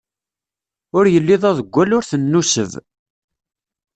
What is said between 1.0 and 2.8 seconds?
yelli d aḍeggal, ur t-nnuseb.